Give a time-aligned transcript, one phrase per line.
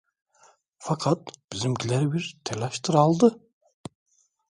[0.79, 3.39] Fakat bizimkileri bir telaştır aldı.